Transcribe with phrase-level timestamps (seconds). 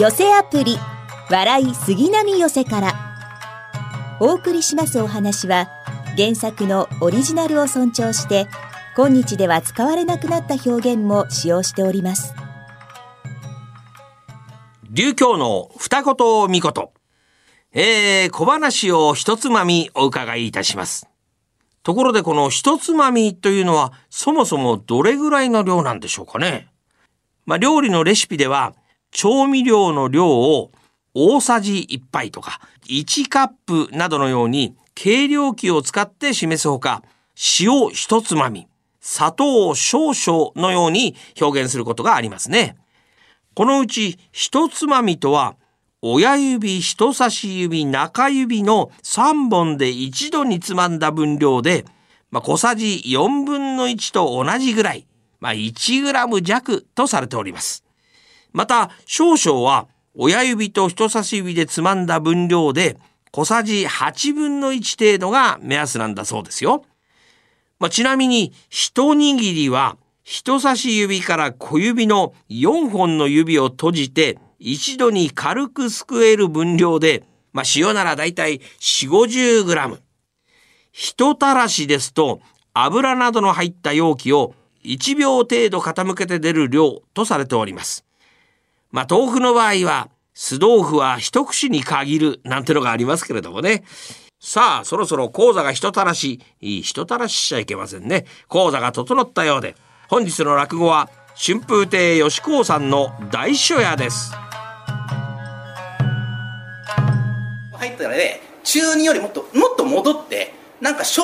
[0.00, 0.78] 寄せアプリ
[1.28, 2.94] 笑い杉並寄せから。
[4.18, 5.68] お送りしますお話は
[6.16, 8.48] 原作のオリジナルを尊重して
[8.96, 12.34] 今日では使われなくなった表現も使用しております。
[14.88, 16.14] 流教の二言
[16.48, 16.88] 三言
[17.74, 21.10] えー、小話を一つまみお伺いいたします。
[21.82, 26.68] ところでこの一つまみというのはそもそもどれぐらいの量なんでしょうかね。
[27.44, 28.72] まあ、料理のレシピでは
[29.10, 30.70] 調味料の量を
[31.14, 37.02] 大さじ1杯とか1カップなどのように計量器を使って示すほか
[37.60, 38.68] 塩一つまみ
[39.00, 42.76] 砂糖少々のように表現することがありますね。
[43.54, 45.56] このうち一つまみとは
[46.02, 51.84] 親指、人差し指、中指の3本で一度につまんだ分量で、
[52.30, 55.06] まあ、小さじ4分の1と同じぐらい、
[55.40, 57.84] まあ、1グラム弱とされております。
[58.52, 62.96] また、少々は親指と人差し指でつまんだ分量で
[63.32, 66.84] 小さじ8分の1程度が目安なんだそうですよ。
[67.78, 80.02] まあ、ちなみに、一握りは人差し指から小指の4本の指を閉じて一度に軽くすくえる分量で、まあ、塩ならだいたい4、50グラム。
[80.92, 82.40] 人たらしですと
[82.74, 84.54] 油などの入った容器を
[84.84, 88.04] 1秒程度傾けて出る量とされております。
[88.90, 93.84] まあ、豆腐の場合は酢豆腐は一口に限るなんてのがありますけれどもね。
[94.38, 98.24] さあ、そろそろ講座が人たらし、いい人たらししちゃいけませんね。
[98.48, 99.76] 講座が整ったようで、
[100.08, 104.32] 本日の落語は春風亭吉光さんの大書屋です。
[107.74, 111.22] 入ったらね、中2よりもっと、もっと戻って、なんか小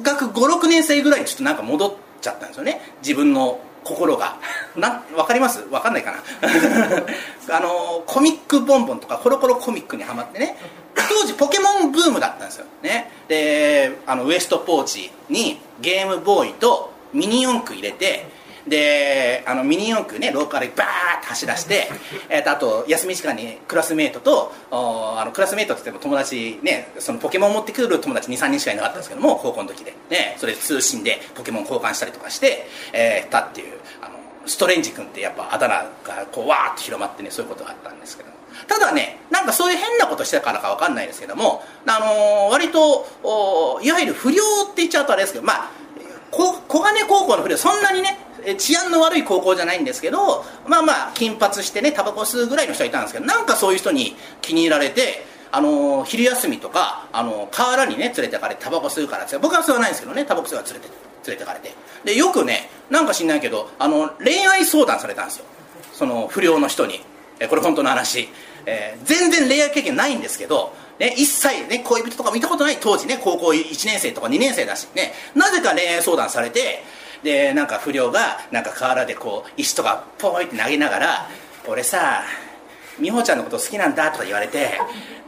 [0.00, 2.80] 学5、6年生ぐらいにちょっとなんか戻っちゃったんですよね。
[3.02, 4.36] 自分の心が
[4.76, 5.62] な分かります？
[5.62, 6.18] 分かんないかな。
[7.56, 10.56] あのコミックボンボンとかコロコロコミックにはまってね。
[10.94, 12.66] 当時ポケモンブームだったんですよ。
[12.82, 13.10] ね。
[13.28, 18.26] であのウエストポーチにゲームボーイとミニ四駆入れて
[18.66, 21.88] であのミニ四駆ね廊下でバーッと走らして、
[22.28, 33.82] えー、とあと休み時間にクラスメートとあのクラスメートって言っても友達ねそのポケモン持ってくる友達23人しかいなかったんですけども高校の時で、ね、それで通信でポケモン交換したりとかして、えー、たっていう。
[34.46, 38.30] ストレンジ君ってやっぱあだ名がこうわーっと広まってねそういうことがあったんですけど。
[38.68, 43.06] ただねなんかそういう変なことしてたからか分かんないですけども、あのー、割と
[43.82, 45.70] いわゆる不良って言っちゃうとあれですけどまあ
[46.30, 48.18] 小金高校の不良そんなにね
[48.58, 60.88] 治安の悪い高校じゃないんですけどまあまあ金髪してねタバコ吸うぐらいの人はいたんですけどなんかそういう人に気に入られてあの昼休みとかあの河原にね連れてかれてタバコ吸うからって僕は吸わないんですけどねタバコ吸うから連れて
[61.26, 61.72] 連れてかれて。
[62.04, 65.44] でよくねなんか知んないけどあの恋愛相談されたんですよ。
[65.92, 67.00] その不良の人に。
[67.38, 68.28] えこれ本当の話、
[68.66, 76.84] えー、全然恋愛経験ないんですけどね、一切、ね、恋人とか見たことない当時ね高校1年生とか2年生だしねなぜか恋愛相談されて
[77.24, 81.28] でなんか不良がなんか河原でこう石とかポイって投げながら
[81.66, 82.22] 「俺さ
[82.98, 84.80] 美穂ちゃんのこと好きなんだ」とか言われて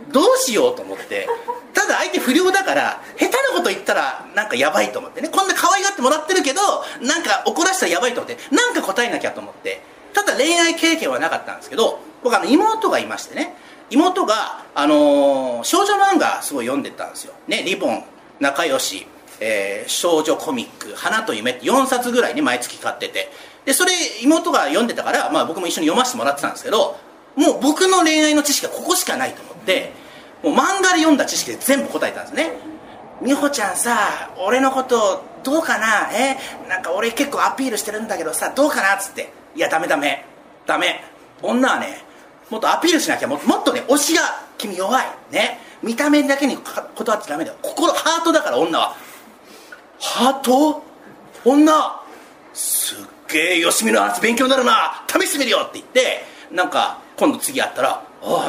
[0.09, 1.29] どうしようと思って
[1.73, 5.29] ただ相手不良だから下手なこと言ったらなんかやばいと思ってね。
[5.29, 6.61] こんな可愛がってもらってるけど
[7.01, 9.83] なんか怒らせたらやばいと思ってなんか答えなきゃと思って。
[10.15, 13.57] ただ恋愛経験はなかったんですけど僕あの妹がいましてね。
[13.91, 18.03] 妹が、あのー、少女漫画すごい読んでたんですよ、ね、リボン
[18.41, 19.07] 仲良し
[19.41, 23.31] えー、少女コミック「花と夢」って4冊ぐらいね毎月買ってて。
[23.65, 23.93] でそれ
[24.23, 26.99] 妹が読んでたから、まあ、僕も一緒に読ませてもらってたんですけど
[27.37, 29.93] もう僕の恋愛の知識はここしかないと思って
[30.43, 32.53] もう漫画で読んだ知識で全部答えたんですね。
[33.22, 36.11] 美穂ちゃんさ俺のことどうかな？
[36.12, 36.37] え？
[36.69, 39.33] なんか俺結構アピールしてるんだけどさどうかなっつって。
[39.55, 40.25] いやダメダメ
[40.67, 41.00] ダメ。
[41.43, 42.03] 女はね
[42.50, 44.23] もっとアピールしなきゃもっとね推しが
[44.59, 45.06] 君弱い。
[45.31, 45.59] ね？
[45.83, 47.56] 見た目だけに断ってダメだよ。
[47.62, 48.97] 心ハートだから女は。
[50.00, 50.83] ハート？
[51.44, 51.73] 女？
[52.53, 52.99] すっ
[53.29, 55.05] げえよしみの話勉強になるな。
[55.09, 58.43] 試してみるよって言ってなんか今度次会ったら「おい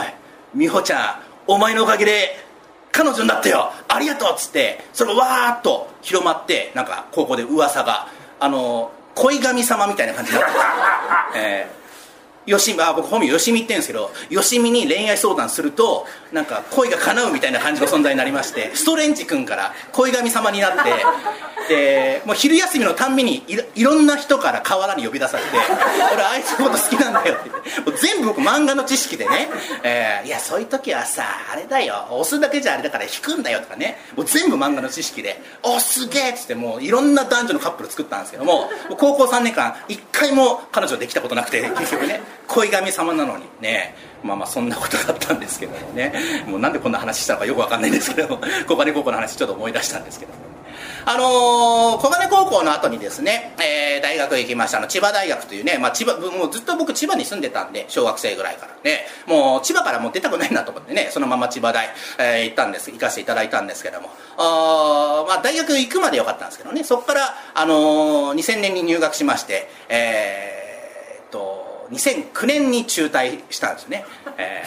[0.53, 1.15] 美穂ちゃん
[1.47, 2.45] お前のおかげで
[2.91, 8.07] 彼女になったよありがとう」っつってそれがわーっと広まってなんか高校で噂が
[8.39, 10.57] あの恋神様みたいな感じになって、
[11.39, 11.84] えー
[12.45, 21.05] よしあ僕本名よしみって言うんですけどよしみに恋愛相談するとなんか恋が叶うみたいな感じの存在になりまして ストレンジ君から恋神様になって
[21.67, 23.43] でもう昼休みのたんびに
[23.73, 25.49] いろんな人から河原に呼び出されて
[26.13, 29.49] 「俺あいつのこと好きなんだよ」って言って全部僕漫画の知識でね、
[29.81, 43.95] えー、いやそういう時はさあれだよ押すだけじゃあれだから引くんだよとかねもう全部漫画の知識で「おすげえ!」っつってもういろんな男女のカップル作ったんですけども高校3年間一回も彼女できたことなくて結局ね恋神様なのにね。
[44.23, 46.13] まあまあそんなことがあったんですけどもね。
[46.47, 48.39] もうなんでこんな話したのかよくわかんないんですけど。
[48.67, 50.33] 小金高校の話ちょっと思い出したんですけど
[51.07, 54.79] あのー、小金高校の後にですね、えー、大学行きました。
[54.79, 59.05] の千葉大学というね、まあ、千葉もうずっと僕千葉に住んでたんで小学生ぐらいからね。
[59.27, 62.91] もう千葉からもう出たくないなと思ってねそのまま千葉大、えー、行ったんです。
[62.91, 64.09] 行かせていただいたんですけども。
[64.37, 66.83] あ、まあ、大学行くまでよかったんですけどね。
[66.83, 70.64] そこから、あのー、2000年に入学しましてえー、
[71.91, 74.05] 2009年に中退したんですね、
[74.37, 74.63] え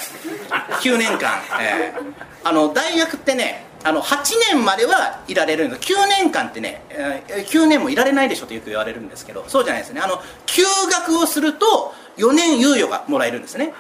[0.49, 4.19] ー、9年間、えー、あの大学ってねあの8
[4.53, 5.93] 年まではいられるんです。
[5.93, 10.01] 9年間ってね、えー、9年もいられないでしょとよく言われるんですけどそうじゃないですね。
[10.01, 13.73] あの休学をすると4年猶予がもらえるんですね。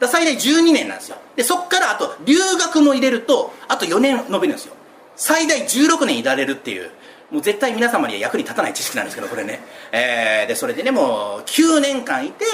[0.00, 1.16] だ最大12年なんですよ。
[1.36, 4.74] でそこからあと留学も入れるとあと4年延びるんですよ。
[5.16, 6.90] 最大16年いられるっていう。
[7.30, 9.60] もう絶対皆様には役に立たない知識なんですけどこれね、
[9.90, 12.44] えー、でそれでねもう9年間いて、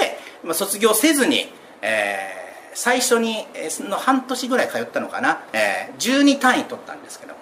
[0.43, 1.51] まあ、卒業せずに、
[1.81, 2.39] えー
[2.73, 3.45] 最初に
[3.89, 7.39] の半年ぐらい通ったのかな、えー、12単位取ったんですけども、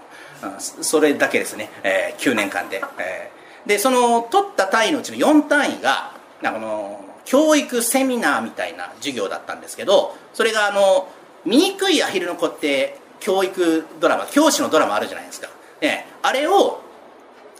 [0.55, 11.09] うん、それだけですね、えー、9年間で、えー、でその取った単位のうちの4単位がなんかの教育セミナーみたいな授業だったんですけどそれがあの
[11.45, 15.49] 醜いアヒルの子って教育ドラマ教師のドラマあるじゃないですか、
[15.81, 16.81] ね、あれを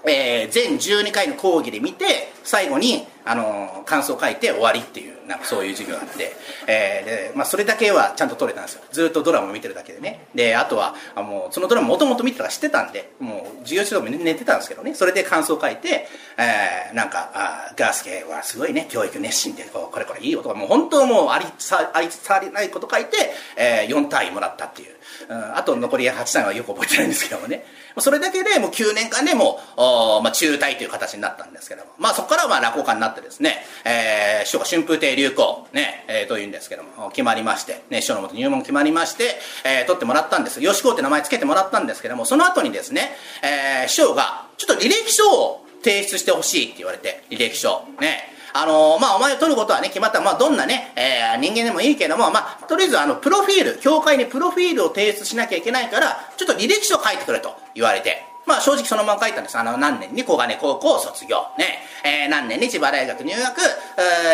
[0.07, 6.35] えー、全12回の講義で見て最後に、あの、感想を書いて終わりっていうなんかそういう授業があって、
[6.67, 8.83] えーでまあ、それだけはちゃんと取れたんですよ。
[8.91, 10.27] ずっとドラマを見てるだけでね。
[10.33, 14.93] であとはあもうそのドラマもともと見てたら知ってたんでもう授業中でも寝てたんですけどね。
[14.95, 16.07] それで感想を書いて、
[16.37, 23.17] えー、なんかあガースケはすごいね教育熱心でこうこれこれいいよとかもう本当もうありさありさりないこと書いて、
[23.57, 24.95] えー、4単位もらったっていう、
[25.29, 27.65] うん、あと残り8単位はよく覚えてないんですけどもね。
[27.99, 29.81] それだけでもう9年間でもう、
[30.23, 39.35] まあ、中退という形になったんですけども、まあ、そこからまあ落語家になってですね、えー、師匠が春風亭流行、ね、えー、というんですけども、決まりまして、ね、師匠のもと入門決まりまして、
[39.65, 40.61] えー、取ってもらったんです。
[40.61, 43.09] 吉子って名前つけてもらったんですけども、その後にですね、
[43.43, 47.83] えー、師匠が、ちょっと履歴書を提出してほしいって言われて、履歴書。
[47.99, 48.37] ね。
[48.53, 59.57] あのまあ、お前を取ることはね、決まった、まあ、どんなね、えー、人間でもいいけども、まあ、とりあえず、あの、プロフィール、教会にプロフィールを提出しなきゃいけないから、ちょっと履歴書書いてくれと言われて、まあ正直そのまま書いたんです。
[59.57, 61.37] あの何年に小金高校卒業。
[61.57, 61.83] ね。
[62.03, 63.61] えー、何年に千葉大学入学。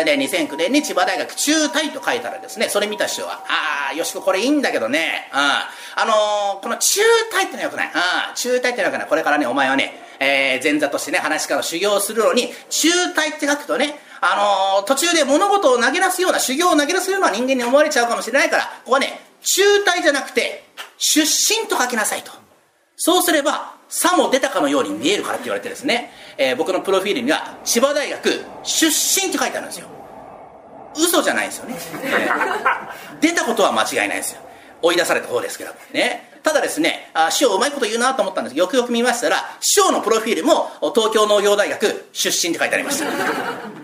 [0.04, 5.28] で、2009年に千葉大学中退と書いたらですね、それ見た師匠は、ああ、よしここれいいんだけどね。
[5.32, 5.40] うん。
[5.40, 5.68] あ
[6.04, 7.00] のー、この中
[7.32, 7.86] 退ってのはよくない。
[7.88, 8.34] うん。
[8.36, 9.08] 中退ってのはよくない。
[9.08, 20.64] これからね、お前はね、えー、前座としてね、話から修行するのに、中退って書くとね、あのー、途中で物事を投げ出すような、修行を投げ出すような人間に思われちゃうかもしれないから、ここはね、中退じゃなくて、
[20.98, 22.32] 出身と書きなさいと。
[22.96, 29.86] そうすれば、さも出たかのように見えるからって言われてですね、えー、僕のプロフィールには千葉大学出身って書いてあるんですよ。
[30.96, 34.40] 嘘じゃないですよね、えー、出たことは間違いないですよ。
[34.82, 35.70] 追い出された方ですけど。
[35.92, 36.28] ね。
[36.42, 38.56] ただですねあ師匠うまいこと言うなと思ったんです。
[38.56, 43.83] よくよく見ましたら師匠のプロフィールも東京農業大学出身って書いてありました。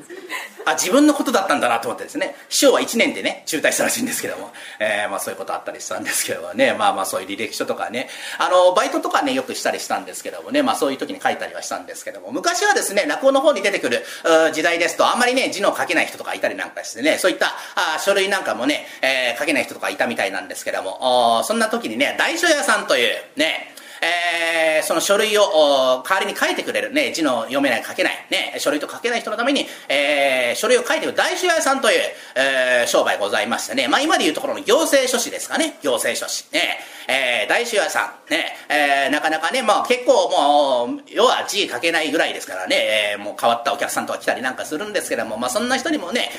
[0.67, 2.35] あ自分のことだったんだなと思ってですね。
[2.49, 6.75] 師匠は1年でね中退したらしいんですけども、えー、まあ、そういうことあったりしたんですけどもね。
[6.75, 8.09] まあまあそういう履歴書とかね。
[8.39, 10.63] あのバイトとかねよくしたりしたんですけどもね。
[10.63, 12.33] まあそういう時に書いたりはしたんですけども。
[12.33, 14.05] 昔はですね落語の方に出てくる
[14.53, 17.19] 時代ですとあんまりね字の書けない人とかいたりなんかしてね。
[17.19, 21.43] そういったあ書類なんかもね、えー、書けない人とかいたみたいなんですけども。
[21.45, 31.97] そんな時にね大書屋さんというねえー、その書類を代わりに書いてくれる、ね、字の読めない書けない、ね、書類と書けない人のために、えー、書類を書いてくる大書屋さんという、
[32.37, 36.45] えー、商売ございましてね、まあ今でいうところの行政書士ですかね、行政書士。
[36.53, 36.79] ね、
[37.11, 42.77] えー、大書屋さん、ね、えー、なかなかね、まあ結構もう、要は字書けないぐらいですからね、
[43.15, 46.31] えー、もう変わったお客さんとか来たりなんかするんですけども、まあそんな人にもね、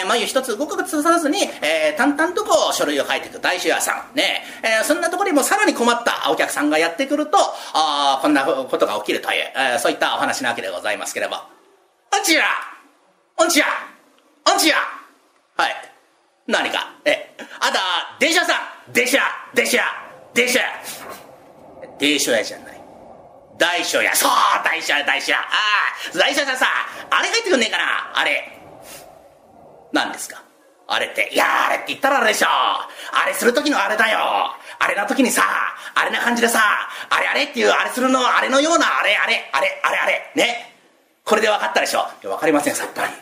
[0.00, 7.38] えー、眉一つ動かずさずに、えー、淡々とこう書類を書いていく大書屋さん、ね、えー、そんなところにもさらに困ったお客さんがやってくると、
[7.74, 11.48] あこんなことが起きるという、えー、そういったお話なわけでございますければ、
[12.10, 12.44] あんちや
[13.38, 13.66] あんちや
[14.44, 14.76] あんちや
[15.56, 15.74] はい。
[16.46, 17.80] 何か、え、あんた、
[18.18, 19.20] 電車さん電車
[19.54, 20.01] 電車
[20.34, 20.60] 電車
[21.98, 22.80] 電車屋じゃない。
[23.58, 24.30] 大将や、そう
[24.64, 25.38] 大将や、大将や。
[25.38, 25.42] あ
[26.14, 26.66] あ、大将さんさ、
[27.10, 28.58] あれ帰ってくんねえかなあれ。
[29.92, 30.42] 何ですか？
[30.88, 32.46] あれって、いやあれって言ったらあれでしょ。
[32.48, 32.88] あ
[33.26, 34.18] れする時のあれだよ。
[34.78, 35.42] あれな時にさ、
[35.94, 36.60] あれな感じでさ、
[37.08, 40.74] あれあれっていう、あれするの、あれのような、あれあれ、あれ、あれあれ、ね。
[41.24, 42.00] これで分かったでしょ？
[42.00, 43.12] いや、分かりません、さっぱり。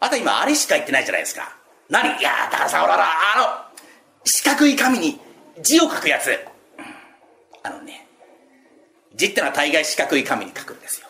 [0.00, 1.52] あと今、あれしか言ってないじゃないですか。
[1.90, 2.18] 何？
[2.18, 3.06] いやだからさ、ほらほら、
[3.36, 3.80] あの、
[4.24, 5.20] 四角い紙に
[5.60, 6.38] 字を書くやつ。
[7.62, 8.06] あのね、
[9.14, 11.06] 字ってのは大概四角い紙に書くんですよ。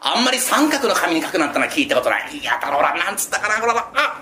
[0.00, 2.38] あんまり三角の紙に書くなんてのは聞いたことない。
[2.38, 4.20] いやだろほら、なんつったかな、ほら、あ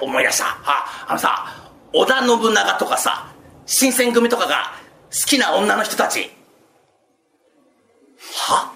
[0.00, 0.46] 思い出した。
[0.64, 3.32] ああのさ織田信長とかさ
[3.66, 4.74] 新選組とかが
[5.10, 6.30] 好きな女の人たち。
[8.48, 8.72] は？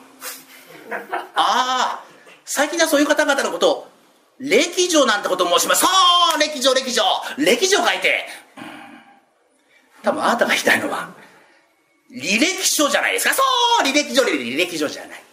[0.90, 2.04] ああ
[2.44, 3.88] 最近はそういう方々のことを
[4.38, 5.80] 歴女なんてことを申します。
[5.80, 5.88] そ
[6.36, 7.02] う歴女歴女
[7.38, 8.26] 歴女書いて。
[10.04, 11.08] 多分あなたが言いたいのは
[12.12, 13.42] 履歴書じゃないですかそ
[13.82, 15.25] う履歴書履歴書じゃない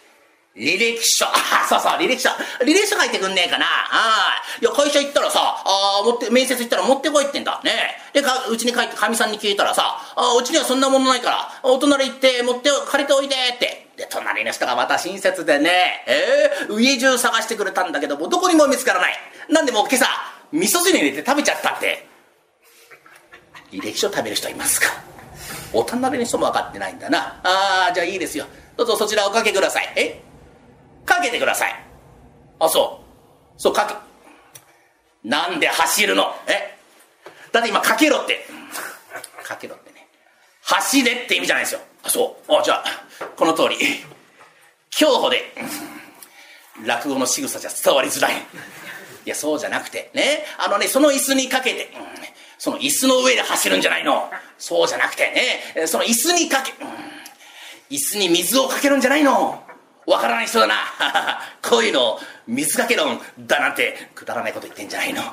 [0.55, 1.25] 履歴書。
[1.27, 2.29] あ、そうそう、履歴書。
[2.59, 3.65] 履歴書書いてくんねえかな。
[3.65, 4.41] ああ。
[4.59, 7.61] いや、会社行ったらさ、ああ持って、面接行ったら持ってこいってんだ。
[7.63, 7.71] ね
[8.13, 13.87] で、か、うちに帰ってかみさんに聞いたらさ、あうちにはそんなものないから、お隣行って持って、借りておいでって。
[13.95, 19.13] で、隣の人がまた親切でね、ええー、家中探してくれたんだけども、どこにも見つからない。
[19.49, 20.05] なんでも今朝、
[20.51, 22.10] 味噌汁入れて食べちゃったって。
[23.71, 24.87] 履歴書食べる人いますか？
[25.73, 27.39] お隣の人も分かってないんだな。
[27.43, 28.45] ああ、じゃあいいですよ。
[28.77, 29.93] どうぞそちらおかけください。
[29.95, 30.21] え？
[31.05, 31.85] かけてください。
[32.59, 33.01] あ、そ
[33.57, 33.61] う。
[33.61, 33.95] そう、かけ。
[35.27, 36.33] なんで走るの？
[36.47, 36.77] え？
[37.51, 38.45] だって今かけろって。
[39.43, 40.07] かけろってね。
[40.63, 41.81] 走れって意味じゃないですよ。
[42.03, 42.53] あ、そう。
[42.53, 43.77] あ、じゃあ、この通り。
[44.89, 45.53] 競歩で、
[46.85, 48.33] 落語の仕草じゃ伝わりづらい。
[49.25, 50.45] いや、そうじゃなくて、ね？
[50.57, 52.21] あのね、その椅子にかけて、うん、
[52.63, 54.29] その椅子の上で走るんじゃないの。
[54.59, 55.31] そうじゃなくて
[55.75, 56.89] ね、その椅子にかけ、うん、
[57.89, 59.63] 椅子に水をかけるんじゃないの。
[60.05, 60.75] わからない人だな。
[61.67, 65.23] こういうの水かけ論だなんてくだらないこと言ってんじゃないの。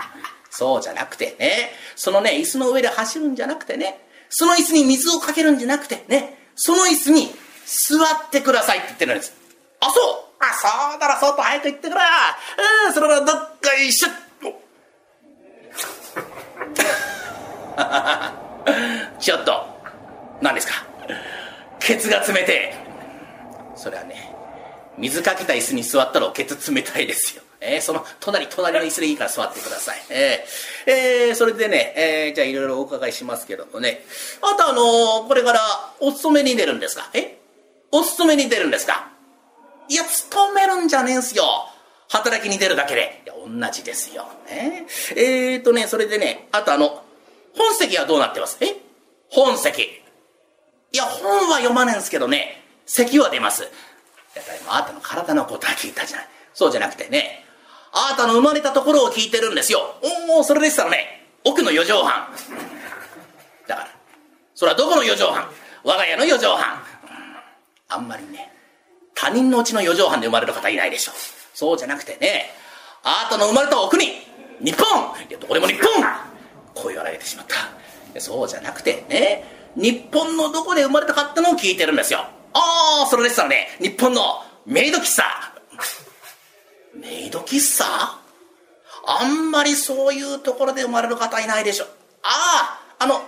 [0.49, 1.71] そうじゃなくてね。
[1.97, 4.09] そのね椅子の上で走るんじゃなくてね。
[4.31, 6.49] その椅子に水をかけるんじゃなくてね。
[6.57, 9.35] その椅子に座ってくださいって言ってるんです。
[9.81, 10.43] あそう。
[10.43, 12.01] あそうだらそうと早く言ってくれ。
[12.87, 14.09] うんそれからどっか一緒
[19.19, 19.65] ちょっと
[20.41, 20.87] 何ですか？
[21.79, 22.75] ケツが冷て
[23.77, 24.35] それはね
[24.99, 27.43] 水かけた椅子に座ったらおけつ冷たいですよ。
[27.61, 30.03] えー、その隣、隣の椅子でいいから座ってください。
[30.11, 34.05] えー、えー、それでね、えー、じゃあいろいろお伺いしますけどもね。
[34.43, 35.61] あとあのー、これから
[35.99, 37.11] お勤めに出るんですか？
[37.15, 37.39] え？
[37.91, 39.09] お勤めに出るんですか？
[39.89, 41.45] いや、勤めるんじゃねえんすよ。
[42.11, 43.23] 働きに出るだけで。
[43.25, 44.27] いや、同じですよ。
[44.49, 47.03] ね、えーとね、それでね、あとあの、
[47.59, 48.57] 本籍はどうなってます？
[48.61, 48.77] え？
[49.31, 49.83] 本籍。
[49.83, 53.63] いや、本は読まねえんすけどね、席は出ます。
[53.63, 56.29] やっぱりあなたの体のことは聞いたじゃない。
[56.55, 57.45] そうじゃなくてね、
[57.93, 59.97] あなたの生まれたところを聞いてるんですよ。
[60.31, 62.29] おお、それでしたらね、奥の四畳半。
[63.67, 63.89] だから、
[64.55, 65.51] それはどこの四畳半？
[65.85, 66.83] 我が家の四畳半。
[67.89, 68.53] あんまりね、
[69.15, 71.15] 他人のうちの四畳半で生まれる方いないでしょう。
[71.55, 72.51] そうじゃなくてね、
[73.03, 74.07] あなたの生まれたお国、
[74.61, 75.83] 日本いや、どこでも日本
[76.75, 78.21] 声を荒げてしまった。
[78.21, 79.45] そうじゃなくてね、
[79.77, 82.21] 日本のどこで生まれたかってのを聞いてるんですよ。
[82.55, 85.25] ああ、それでしたらね、日本のメイド喫茶。
[86.95, 87.85] メイド喫茶？
[89.07, 91.85] あんまりそういうところで生まれる方いないでしょ。
[92.23, 93.23] ああ、あの、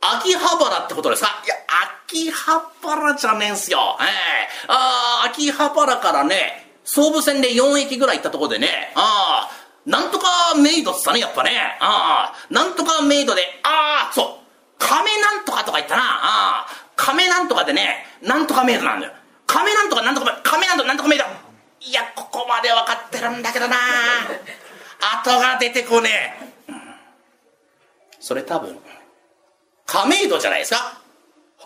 [0.00, 1.42] 秋葉原ってことですか？
[1.44, 1.54] いや、
[2.06, 3.96] 秋葉原じゃねえんすよ。
[4.00, 11.50] ええー、ああ、秋葉原からね、総武線で4駅ぐらい行ったところでね、ああ、なんとかメイドっすかね、やっぱね。
[11.80, 14.26] ああ、なんとかメイドで、ああ、そう、
[14.78, 16.02] 亀なんとかとか言ったな。
[16.02, 19.12] ああ、亀なんとかでね、なんとかメイドなんだよ。
[19.46, 21.24] 亀なんとかなんとか、亀なんとかなんとかメイド。
[21.80, 23.76] いや、ここまで分かってるんだけどな
[25.20, 26.52] 後が出てこねえ。
[28.20, 28.78] それ多分、
[29.84, 31.02] 亀戸じゃないですか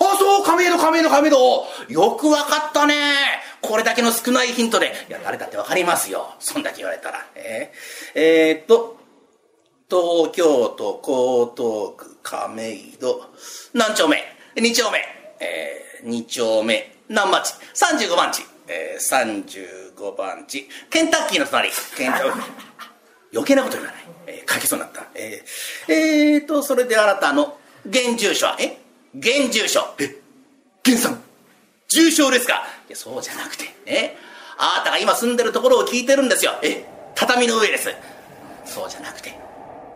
[0.01, 1.67] あ、そう、亀戸、亀戸、亀戸。
[1.89, 2.95] よく分かったね。
[3.67, 4.93] これだけの少ないヒントで。
[5.09, 6.35] いや、誰だって分かりますよ。
[6.39, 7.27] そんだけ言われたら。
[7.35, 8.97] えー、えー、っと、
[9.89, 13.31] 東京都江東区亀戸
[13.75, 14.23] 何丁目
[14.57, 14.99] ?2 丁目。
[15.41, 18.43] えー、2丁目、何町 ?35 番地。
[18.69, 20.69] えー、35番地。
[20.91, 21.71] ケンタッキーの隣。
[21.97, 22.43] ケンタッキー。
[23.33, 24.05] 余計なこと言わない。
[24.27, 25.07] えー、書きそうになった。
[25.15, 27.59] えー、えーと、それであなたの
[27.89, 28.79] 現住所は、え？
[29.15, 29.95] 現住所。
[29.99, 30.17] え？
[30.85, 31.23] 現さん、
[31.89, 32.65] 重症ですか？
[32.89, 34.17] いや、そうじゃなくて、ね。
[34.59, 36.53] あなたが今住んでるところを聞いてるんですよ。
[36.63, 37.91] え畳の上です。
[38.65, 39.35] そうじゃなくて、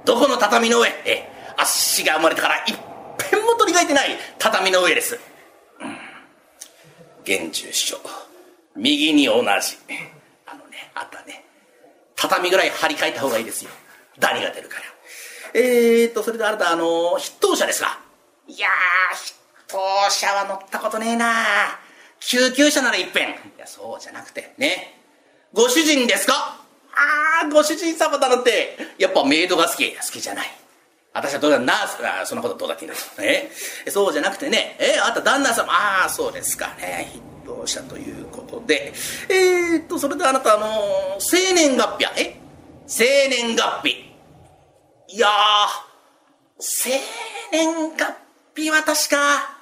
[0.05, 0.89] どこの畳の上？
[1.07, 2.77] えあっしが生まれてから一
[3.31, 4.11] 遍も取り替えてない。
[4.39, 5.19] 畳の上です。
[5.81, 5.97] うん。
[7.23, 7.99] 現住所
[8.77, 9.47] 右に同じ。
[10.47, 11.45] あのねあったね。
[12.17, 13.71] 畳ぐらい張り替えた方がいいですよ。
[14.19, 14.83] ダニが出るから。
[15.55, 17.99] えーとそれであなたあの筆頭車ですか？
[18.47, 18.69] いや
[19.15, 19.40] 筆
[19.71, 21.35] 頭車は乗ったことねえな。
[22.19, 25.01] 救急車ならいっぺんいやそうじゃなくてね。
[25.53, 26.61] ご主人ですか？
[26.93, 28.77] ああご主人様だなんて。
[28.99, 29.91] やっぱメイドが好き。
[29.95, 30.49] 好きじゃない。
[31.13, 33.51] 私はどうだナースあそんなことどうだっていいんだえ
[33.89, 34.77] そうじゃなくてね。
[34.79, 35.73] えあなた旦那様。
[35.73, 37.11] ああそうですかね。
[37.45, 38.93] 筆頭者ということで。
[39.29, 42.37] えー、っとそれであなたあの生年月日やえ？
[42.87, 44.11] 生年月日。
[45.13, 45.31] いやー、
[46.61, 46.91] 生
[47.51, 48.15] 年月
[48.55, 49.59] 日は確か、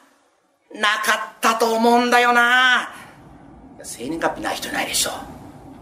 [0.74, 2.90] なかったと思うんだよな
[3.82, 5.10] 生年月日ない人いないでしょ。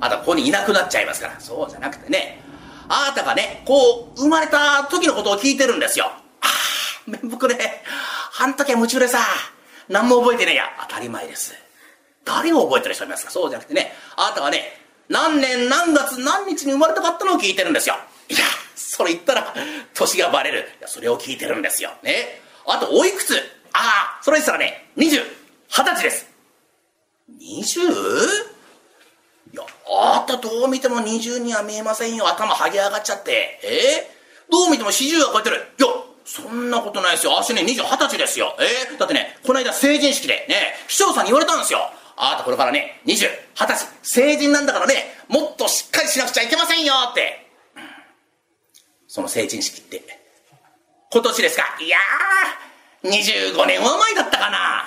[0.00, 1.40] あとここにいなくなっちゃいますから。
[1.40, 2.40] そうじゃなくてね、
[2.88, 6.07] あなたがね、こう、生まれた時のことを聞いてるんですよ。
[6.07, 6.12] あ
[6.43, 7.83] あ、面目ね。
[8.38, 9.19] あん時は夢中でさ、
[9.88, 10.64] 何も覚えてねえや。
[10.88, 11.55] 当たり前です。
[12.25, 13.31] 誰を覚えてる人いますか？
[13.31, 17.97] そうじゃなくてね、あなたがね、何年何月何日に生まれたかったのを聞いてるんですよ。
[18.28, 18.40] いや、
[18.75, 19.55] それ言ったら、
[19.95, 20.69] 年がバレる。
[20.78, 21.90] いや、それを聞いてるんですよ。
[22.02, 22.40] ね。
[22.66, 23.40] あと、おいくつ
[23.78, 25.23] ああ、それ言ったらね、20、
[25.71, 26.26] 20歳です。
[27.30, 27.80] 20?
[29.52, 32.26] いや、あったどう見ても20には見えませんよ。
[32.26, 33.61] 頭はげ上がっちゃって。
[33.62, 34.11] え？
[34.49, 35.56] ー、どう見ても40は超えてる。
[35.78, 35.88] いや、
[36.25, 37.38] そんなことないですよ。
[37.38, 38.56] 足ね、20、20歳ですよ。
[38.59, 38.95] え？
[38.95, 41.90] ー、だってね、この間成人式でね、市長さんに言われたんですよ。
[42.16, 47.47] あなたこれからね、20、20歳、成人なんだからね、もっとしっかりしなくちゃいけませんよって。
[49.06, 50.02] その成人式って、
[51.12, 51.76] 今年ですか？
[51.80, 52.00] いやー、
[53.08, 54.84] 25年は前だったかな。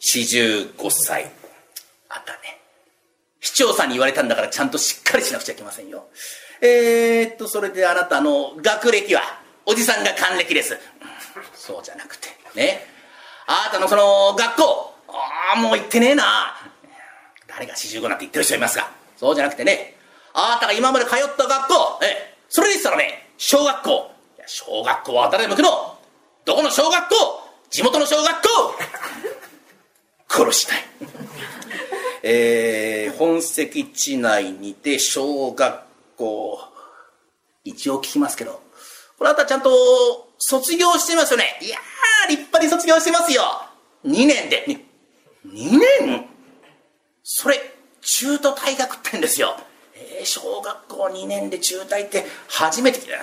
[0.00, 1.30] 45歳。
[2.08, 2.60] あったね。
[3.40, 6.06] 市長さんに言われたんだからちゃんとしっかりしなくちゃいけませんよ。
[6.60, 9.22] えー、っと、それであなたの学歴は、
[9.66, 10.78] おじさんが還暦です。
[11.54, 12.86] そうじゃなくて、ね。
[13.46, 16.24] あなたのその学校、ああ、もう行ってねえな。
[17.48, 19.96] 誰が45なんて言ってる人いますかそうじゃなくてね、
[20.32, 24.13] あなたが今まで通った学校、え、それでしたらね、小学校。
[24.46, 25.98] 小学校は誰向くの？
[26.44, 27.14] どこの小学校？
[27.70, 28.48] 地元の小学校？
[30.28, 30.78] 殺したい。
[32.22, 35.82] えー、本籍地内にて小学
[36.16, 36.58] 校、
[37.64, 38.62] 一応聞きますけど、
[39.18, 39.70] これあなたちゃんと
[40.38, 41.58] 卒業してますよね？
[41.62, 43.42] いやー、立派に卒業してますよ。
[44.04, 44.66] 2年で。
[45.46, 46.26] 2年？
[47.22, 47.58] それ、
[48.00, 49.56] 中途退学ってんですよ。
[50.24, 53.16] 小学校2年で中退って初めて聞いた。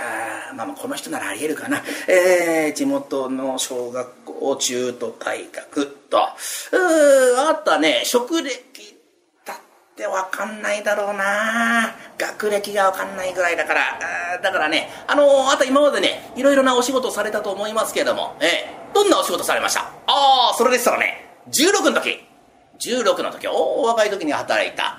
[0.52, 1.82] あまあまあこの人ならありえるかな。
[2.08, 6.18] えー、地元の小学校中途退学と。
[6.18, 6.22] う、
[7.48, 8.98] あったね、職歴
[9.46, 9.58] だっ
[9.96, 14.40] てわかんないだろうな学歴がわかんないぐらいだから。
[14.42, 19.82] だからね、あのー、あと今までね、いろいろなお仕事されたと思いますけれども、えー、どんなお仕事されました？
[20.08, 22.20] ああ、それでしたらね、16の時。
[22.80, 24.98] 16の時、お若い時に働いた。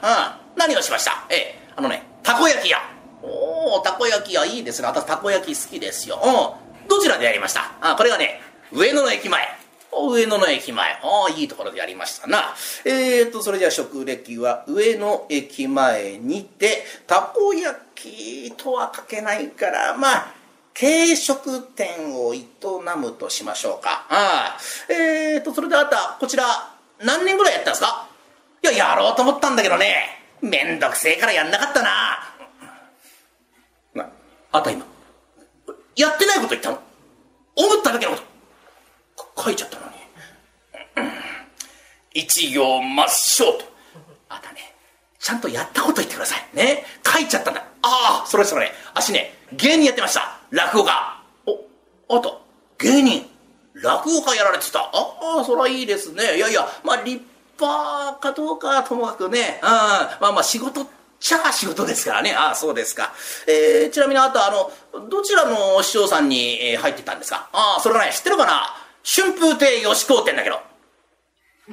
[0.54, 0.58] うん。
[0.58, 1.24] 何をしました？
[1.30, 2.78] ええあのね、たこ焼き屋。
[3.22, 4.88] おおたこ焼き屋いいですね。
[4.88, 6.20] 私たこ焼き好きですよ。
[6.22, 6.88] うん。
[6.88, 7.72] どちらでやりました？
[7.80, 8.40] あ、これがね、
[8.72, 9.46] 上野の駅前。
[9.92, 10.92] 上野の駅前。
[10.92, 12.54] ああ、いいところでやりましたな。
[12.84, 20.34] えーと、それじゃあ職歴は上野駅前にて、たこ焼きとは書けないから、まあ、
[20.74, 22.44] 軽食店を営
[22.96, 24.06] むとしましょうか。
[24.08, 24.92] ああ。
[24.92, 26.44] えーと、それであた、こちら、
[27.04, 28.08] 何年ぐらいやったんですか？
[28.62, 30.21] いや、やろうと思ったんだけどね。
[30.42, 32.34] めんどくせえからやんなかったな。
[33.94, 34.10] な、
[34.50, 34.84] あた今、
[35.96, 36.80] やってないこと言ったの？
[37.54, 38.22] 思っただけのこ
[39.36, 39.92] と書いちゃったのに。
[42.14, 43.64] 一行抹消と。
[44.28, 44.74] あたね、
[45.18, 46.56] ちゃんとやったこと言ってください。
[46.56, 46.84] ね？
[47.06, 47.64] 書いちゃったんだ。
[47.82, 48.72] ああ、それそれ。
[48.94, 50.38] 足ね、芸人やってました。
[50.50, 51.22] 落語家。
[51.46, 52.42] お、あと、
[52.78, 53.30] 芸人。
[53.74, 54.80] 落語家やられてた。
[54.80, 54.90] あ
[55.40, 56.36] あ、それはいいですね。
[56.36, 57.24] いやいや、まあ立
[57.66, 60.86] 派かどうかともかくね、うん、まあまあ仕事っ
[61.20, 62.34] ちゃ仕事ですからね。
[62.34, 63.12] ああ、そうですか。
[63.46, 67.48] えー、ちなみにあとあの、どちらの師匠さんに、え、入ってたんですか？
[67.52, 68.74] ああ、それね、知ってるかな？
[69.04, 70.56] 春風亭吉光店だけど。
[70.56, 70.62] あ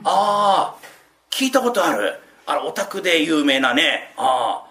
[0.04, 0.76] あ、
[1.32, 2.20] 聞いたことある。
[2.46, 4.14] あの、オタクで有名なね。
[4.18, 4.70] ああ、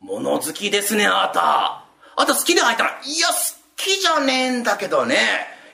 [0.00, 1.84] 物好きですね、あなた。
[2.16, 3.34] あと好きで入ったら、いや、好
[3.76, 5.14] きじゃねえんだけどね。
[5.14, 5.18] い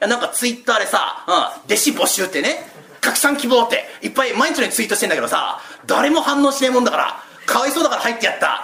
[0.00, 2.67] や、なんかツイッターでさ、うん、弟子募集ってね、
[3.08, 8.62] 拡散希望っていっぱい毎日のようにツイートしてんだけどさ誰も反応しねえもんだからかわいそうだから入ってやった、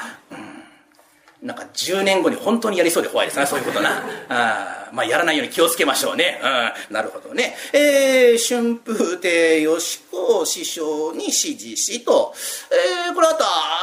[1.41, 4.03] うん、なんか10年後に本当にやりそうで怖いですねそういうことな。
[4.29, 6.39] あまあやらないように気をつけましょうね、
[6.89, 7.57] うん、なるほどね。
[7.73, 12.35] えー、春風亭よしこ師匠に指示しと
[13.07, 13.35] えー、これあ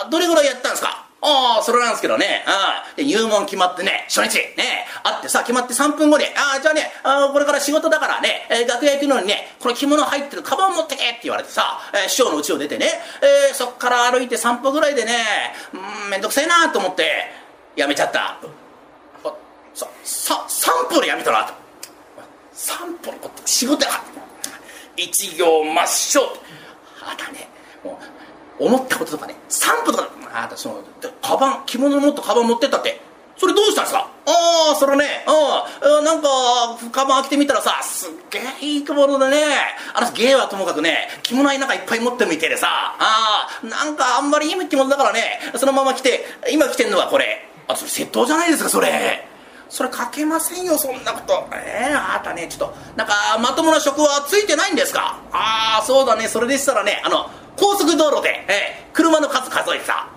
[0.06, 1.08] とどれぐらいやったんですか？
[1.24, 2.44] ああ、それなんですけどね。
[2.48, 12.88] ああ、で、入門決まってね、初日、ね、会ってさ、決まって3分後で、ああ、じゃあね、あこれから仕事だからね、えー、楽屋行くのにね、この着物入ってるカバン持ってけって言われてさ、えー、師匠の家を出てね、
[13.22, 15.14] えー、そっから歩いて散歩ぐらいでね、
[15.74, 17.32] うん、めんどくせえなと思って、
[17.76, 18.40] やめちゃった。
[19.76, 21.54] さ、さ、散歩でやめたなと。
[22.52, 23.92] 散歩のこと仕事や。
[24.98, 26.26] 一行抹消。
[27.04, 27.48] あだね、
[27.84, 28.21] もう、
[28.66, 30.84] 思ったこととかね散歩とかあその
[31.22, 33.02] カバン着物持ったカバン持ってったって。
[33.38, 34.08] それどうしたんですか？
[34.28, 35.26] ああそれね。
[35.26, 36.06] うん。
[36.06, 36.28] なんか
[36.92, 39.38] カバン開けてみたらさすっげえいい着物でね。
[39.96, 47.48] あの芸はともかくね着物なんかいっぱい持ってるみてえでさああなんかあんまりいい着物だからねそのまま着て今着てんのはこれ。
[47.68, 49.28] あそれ窃盗じゃないですかそれ。
[49.70, 51.48] それかけませんよそんなこと。
[51.54, 55.20] ええー、あなたねちょっとなんかまともな職はついてないんですか？
[55.32, 60.10] ああそうだねそれでしたらねあの高速道路で、えー、車の数数えてさ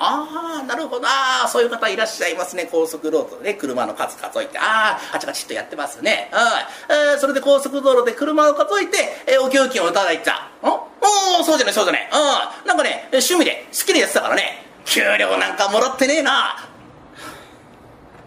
[0.00, 1.06] ああなるほど。
[1.06, 2.68] ああそういう方いらっしゃいますね。
[2.70, 4.56] 高速道路で、ね、車の数数えて。
[4.58, 6.30] ああカチカチっとやってますね。
[6.32, 8.96] あ、えー、それで高速道路で車を数えて、
[9.26, 10.32] えー、お給金をいただいた。
[10.32, 14.64] んおおそうじゃねそうじゃねうんなんかね趣味で好きにやってたからね。
[14.84, 16.68] 給料なんかもらってねえな。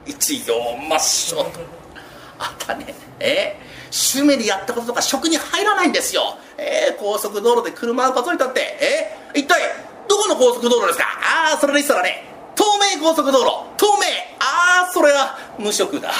[0.06, 1.60] 一行抹消と。
[2.38, 2.94] あったね。
[3.20, 6.38] えー、趣味でやったこととか職に入らないんですよ。
[6.58, 8.62] えー、高速道路で車を数えたって。
[9.34, 9.62] えー、一体
[10.08, 11.06] どこの高速道路ですか？
[11.52, 12.24] ああそれでしたらね
[12.58, 13.50] 東名高速道路。
[13.78, 14.06] 東名。
[14.40, 16.12] ああそれは無職だ。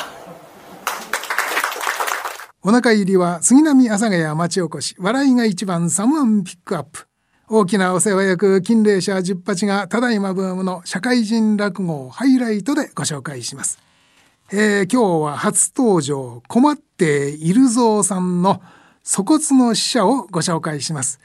[2.64, 4.96] お腹入りは杉並阿佐ヶ谷町おこし。
[5.00, 7.08] 笑いが一番サムアンピックアップ。
[7.50, 13.78] 大きなお世話役金霊社十八がただいまブームの社会人落語をハイライトでご紹介します。
[14.54, 18.62] えー、今日は初登場困っているぞうさんの
[19.02, 21.22] 粗骨の使者をご紹介します。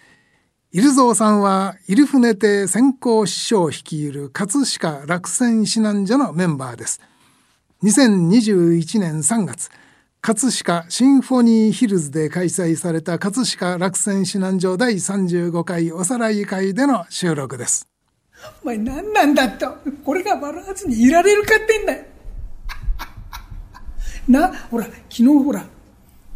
[0.71, 7.01] イルゾーさんはイルフネ亭先行師匠率いる葛飾落選指南所のメンバーです。
[7.83, 9.71] 2021年3月
[10.21, 17.89] 葛飾シンフォニーヒルズで開催された葛飾落選指南所第35回おさらい会での収録です。
[18.63, 19.79] お前何なんだと。
[20.05, 22.05] これが笑わずにいられるかってんだよ。
[24.29, 25.65] な、ほら、昨日ほら、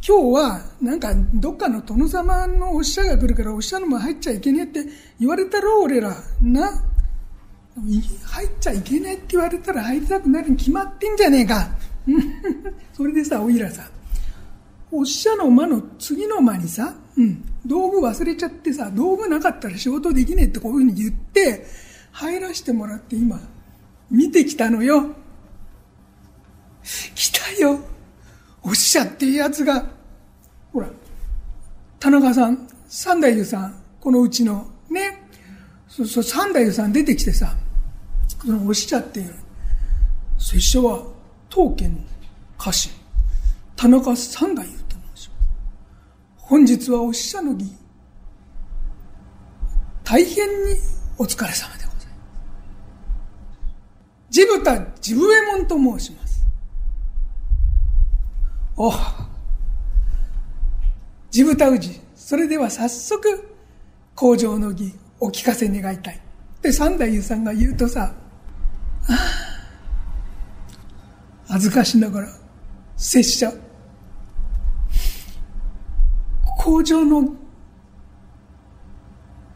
[0.06, 4.80] 今日はなんかどっかの殿様のおっしゃが来るからおっしゃのも入っちゃいけねえって
[5.18, 6.16] 言われたろ俺ら。
[6.40, 6.82] な。
[8.24, 11.68] 入っちゃいけないって言われたら入りたくなるに決まってんじゃねえか。
[12.94, 13.88] それでさ、おいらさ、
[14.90, 21.66] おっしゃの間の次の間にさ、うん、道具忘れちゃってさ、道具なかったら仕事できねえってこういうふうに言って、
[22.12, 23.40] 入らしてもらって今、
[24.10, 25.14] 見てきたのよ。
[27.14, 27.80] 来たよ。
[28.62, 29.84] おっしゃっていうやつが、
[30.72, 30.88] ほら、
[31.98, 35.22] 田中さん、三代優さん、このうちの、ね、
[35.88, 37.54] そうそう、三代優さん出てきてさ、
[38.28, 39.34] そのおっしゃっていう、
[40.38, 41.02] 拙者は
[41.48, 41.96] 当家の
[42.58, 42.92] 家臣、
[43.76, 45.48] 田中三代と申します。
[46.36, 47.70] 本日はお使者の儀、
[50.04, 50.76] 大変に
[51.18, 52.08] お疲れ様でございます。
[54.30, 56.29] 地豚地武衛門と申します。
[58.82, 58.90] お
[61.30, 63.52] 地豚氏、それでは早速、
[64.14, 66.20] 工場の儀、お聞かせ願いたい。
[66.62, 68.14] で、三代優さんが言うとさ、
[69.06, 69.16] ああ
[71.48, 72.28] 恥ずかしながら、
[72.96, 73.52] 拙者、
[76.56, 77.34] 工場の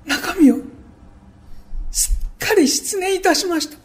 [0.05, 0.57] 中身を
[1.91, 3.79] すっかり失念いたしました。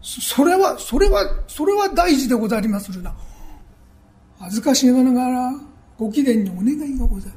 [0.00, 3.12] それは、それは、それは大事でござりまするな。
[4.40, 5.52] 恥ずかしながら
[5.98, 7.34] ご貴殿にお願いがござる。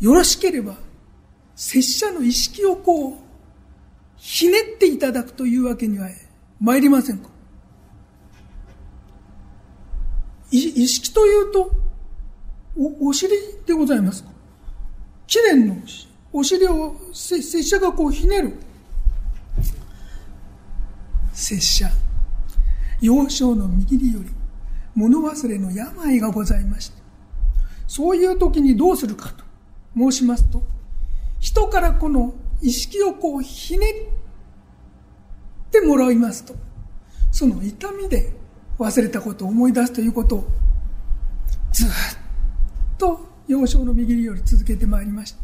[0.00, 0.76] よろしければ、
[1.56, 3.14] 拙者の意識をこう、
[4.16, 6.08] ひねっていただくというわけには
[6.60, 7.28] 参りませんか
[10.52, 11.72] 意識というと、
[12.78, 13.32] お、お尻
[13.66, 14.30] でございますか
[15.26, 15.76] 記念の
[16.32, 18.52] お尻を拙者がこうひねる。
[21.32, 21.88] 拙者、
[23.00, 24.41] 幼少の右利より
[24.94, 27.02] 物忘れの病がございまして、
[27.86, 29.44] そういう時にどうするかと
[29.96, 30.62] 申しますと、
[31.40, 36.54] 人からこの意識をこうひねってもらいますと、
[37.30, 38.32] その痛みで
[38.78, 40.44] 忘れたことを思い出すということを、
[41.72, 41.88] ずっ
[42.98, 45.38] と幼少の右より続けてまいりました。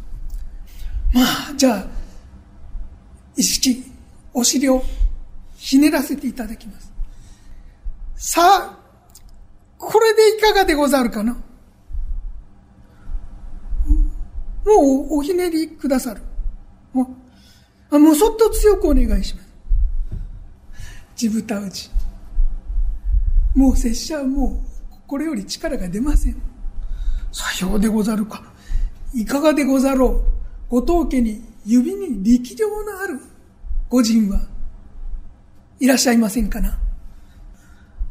[1.13, 1.87] まあ、じゃあ、
[3.37, 3.91] 意識、
[4.35, 4.83] お尻を
[5.57, 6.93] ひねらせていただきます。
[8.17, 8.78] さあ、
[9.79, 11.33] これでいかがでござるかな？
[11.33, 11.41] も
[15.11, 16.21] うおひねりくださる。
[16.93, 17.17] も
[17.91, 19.49] う、もうそっと強くお願いします。
[21.17, 21.91] 地豚打ち。
[23.55, 24.63] もう拙者はも
[24.93, 26.37] う、これより力が出ません。
[27.33, 28.43] さようでござるか。
[29.15, 30.23] いかがでござろう。
[30.69, 33.21] ご当家に指に力量のある
[33.89, 34.41] 御人は
[35.81, 36.79] いらっしゃいませんかな？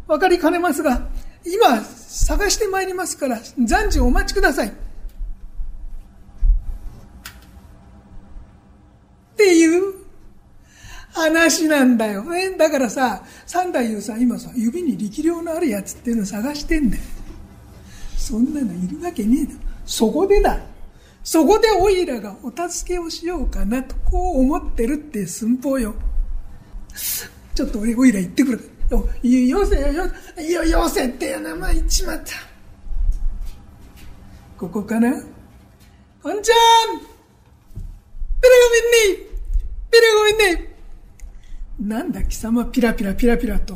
[0.08, 1.08] わかりかねますが、
[1.46, 4.68] 今探してまいりますから、暫時お待ちください。
[4.68, 4.72] っ
[9.38, 9.94] ていう
[11.14, 12.52] 話なんだよね。
[12.58, 17.04] だからさ、三代優さん今さ、指に力量のあるやつっていうのを探してんだよ。
[18.18, 19.54] そんなのいるわけねえだ。
[19.86, 20.60] そこでだ。
[21.24, 25.94] そこでおいらがお助けをしようかなと、こう思ってるって寸法よ。
[27.54, 28.70] ちょっと俺、おいら行ってくる。
[28.90, 30.06] よ、よせよ、よ、
[30.42, 32.32] よ、よせってよ、名前言っちまった。
[34.58, 35.12] ここかな？
[36.24, 39.26] こんちゃんペラごめんね
[39.92, 40.76] ペラごめんね
[41.80, 43.76] なんだ貴様ピラピラピラピラと。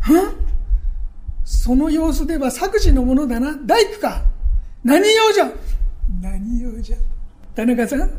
[0.00, 0.34] は
[1.44, 3.56] その様子では作事のものだな。
[3.64, 4.24] 大工か。
[4.82, 5.52] 何用じゃ
[6.20, 6.96] 何用じゃ
[7.54, 8.10] 田中さん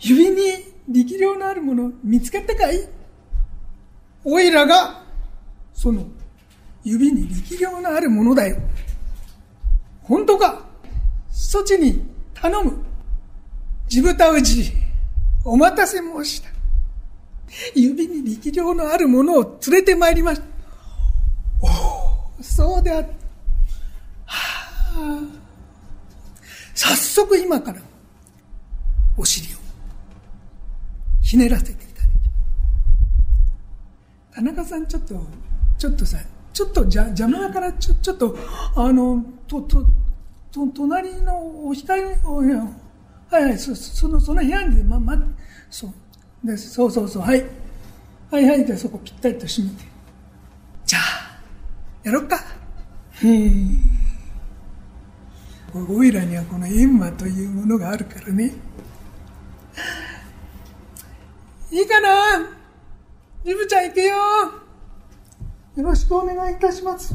[0.00, 2.88] 指に力量のあるもの見つかったかい
[4.30, 5.02] おいらが、
[5.72, 6.06] その、
[6.84, 8.58] 指に力量のあるものだよ。
[10.02, 10.66] 本当か？
[11.30, 12.84] そちに頼む。
[13.88, 14.70] 地豚氏、
[15.46, 16.50] お待たせ申した。
[17.74, 20.46] 指に力量のあるものを連れてまいりました。
[21.62, 21.66] お
[22.38, 23.08] お、そうであった。
[23.08, 23.14] は
[24.94, 25.20] あ、
[26.74, 27.80] 早速今から、
[29.16, 29.56] お尻を、
[31.22, 31.87] ひねらせて。
[34.38, 35.20] 田中さんちょっと、
[35.78, 36.16] ちょっとさ、
[36.52, 38.38] ちょっとじゃ邪魔だから、ちょ、ちょっと、
[38.76, 39.84] あの、と、と、
[40.52, 42.58] と、隣のお光、おいや、
[43.30, 45.20] はいはい、そ、その、その部屋に、ま、ま、
[45.68, 46.46] そう。
[46.46, 47.44] で、そうそうそう、はい。
[48.30, 49.84] はいはい、で、そこぴったりと閉めて。
[50.86, 51.40] じゃあ、
[52.04, 52.36] やろっか。
[53.14, 53.50] へえ。
[55.74, 58.52] おいらにはこの閻魔というものがあるからね。
[61.72, 62.57] いいかな？
[63.48, 64.14] ジブちゃん行くよ。
[65.76, 67.14] よろしくお願いいたします。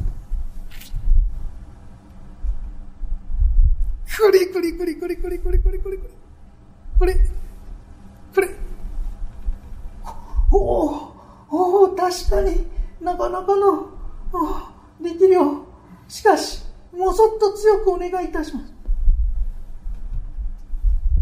[4.17, 6.13] くりくりくりくりくりくりくりくりくり。
[6.97, 7.13] これ、
[8.33, 8.49] これ。
[10.51, 11.13] おお、
[11.51, 12.65] おお、確かに
[12.99, 13.89] なかなかの、
[14.99, 15.67] 力量。
[16.07, 18.73] しかし、もそっと強くお願いいたします。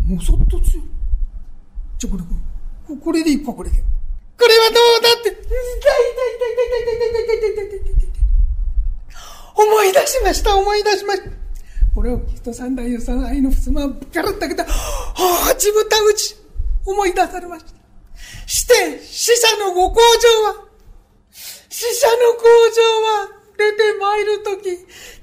[0.08, 0.88] もそっと強く
[1.98, 3.84] ちょ、これ、これ、これでいいか、これで。
[4.42, 8.12] これはどうだって、痛い痛い痛い痛い痛い痛い痛い痛い痛い痛い痛い痛い
[9.54, 11.30] 思い出しました、思い出しました。
[11.94, 14.72] これを聞くと三代さん愛の襖をガラッと開けた、は
[15.52, 16.36] あ、地豚打ち、
[16.88, 17.72] 思い出されました。
[18.48, 20.02] して、死者のご工場
[20.48, 20.66] は、
[21.70, 22.44] 死者の工
[22.76, 22.82] 場
[23.28, 23.28] は、
[23.58, 24.70] 出て参るとき、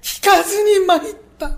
[0.01, 1.51] 聞かずに参った。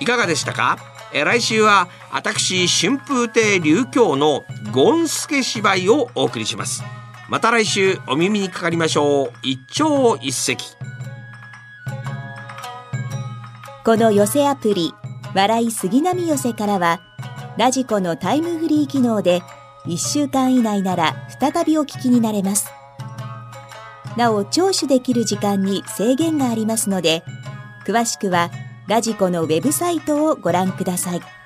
[0.00, 0.78] いかがでしたか？
[1.12, 6.82] え来週は私春風亭流京のゴンスケ芝居をお送りします。
[7.28, 9.32] また来週お耳にかかりましょう。
[9.42, 10.56] 一朝一夕。
[13.84, 14.92] この寄せアプリ
[15.34, 17.00] 「笑い杉並寄せ」からは
[17.56, 19.42] ラジコのタイムフリー機能で
[19.86, 22.70] 1週間以内なら再びお聞きになれます。
[24.16, 27.22] なお聴取できる時間に制限がありますので
[27.86, 28.50] 詳しくは
[28.88, 31.39] ラジコのウェブサイトをご覧ください。